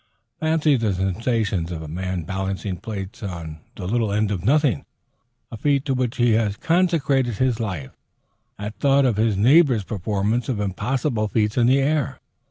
Fancy 0.39 0.77
the 0.77 0.95
sensations 0.95 1.71
of 1.71 1.79
the 1.81 1.87
man 1.87 2.23
balancing 2.23 2.75
plates 2.77 3.21
on 3.21 3.59
the 3.75 3.85
little 3.87 4.11
end 4.11 4.31
of 4.31 4.43
nothing, 4.43 4.83
a 5.51 5.57
feat 5.57 5.85
to 5.85 5.93
which 5.93 6.17
he 6.17 6.31
has 6.31 6.57
consecrated 6.57 7.37
his 7.37 7.59
life, 7.59 7.91
at 8.57 8.79
thought 8.79 9.05
of 9.05 9.17
his 9.17 9.37
neighbor's 9.37 9.83
performance 9.83 10.49
of 10.49 10.59
impossible 10.59 11.27
feats 11.27 11.55
in 11.55 11.67
the 11.67 11.77
air! 11.81 12.19